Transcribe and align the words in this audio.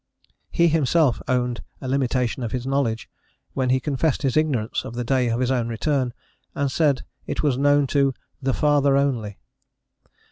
* 0.29 0.41
He 0.49 0.67
himself 0.67 1.21
owned 1.27 1.61
a 1.79 1.87
limitation 1.87 2.41
of 2.41 2.53
his 2.53 2.65
knowledge, 2.65 3.07
when 3.53 3.69
he 3.69 3.79
confessed 3.79 4.23
his 4.23 4.35
ignorance 4.35 4.83
of 4.83 4.95
the 4.95 5.03
day 5.03 5.29
of 5.29 5.39
his 5.39 5.51
own 5.51 5.67
return, 5.67 6.11
and 6.55 6.71
said 6.71 7.03
it 7.27 7.43
was 7.43 7.55
known 7.55 7.85
to 7.93 8.15
the 8.41 8.55
"Father 8.55 8.97
only." 8.97 9.37